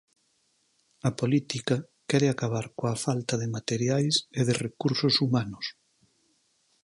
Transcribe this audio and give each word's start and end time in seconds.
A 1.09 1.11
política 1.19 1.75
quere 2.09 2.27
acabar 2.29 2.65
coa 2.77 2.95
falta 3.05 3.33
de 3.41 3.47
materiais 3.57 4.15
e 4.39 4.41
de 4.47 4.53
recursos 4.65 5.15
humanos. 5.23 5.65